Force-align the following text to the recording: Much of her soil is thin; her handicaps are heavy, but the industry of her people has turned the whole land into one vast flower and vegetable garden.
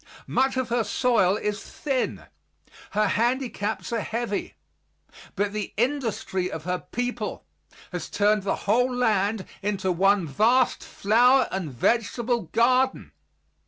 Much 0.25 0.57
of 0.57 0.69
her 0.69 0.83
soil 0.83 1.37
is 1.37 1.61
thin; 1.63 2.23
her 2.97 3.05
handicaps 3.09 3.93
are 3.93 3.99
heavy, 4.01 4.55
but 5.35 5.53
the 5.53 5.75
industry 5.77 6.51
of 6.51 6.63
her 6.63 6.79
people 6.91 7.45
has 7.91 8.09
turned 8.09 8.41
the 8.41 8.55
whole 8.65 8.91
land 8.91 9.45
into 9.61 9.91
one 9.91 10.25
vast 10.25 10.83
flower 10.83 11.47
and 11.51 11.71
vegetable 11.71 12.45
garden. 12.51 13.11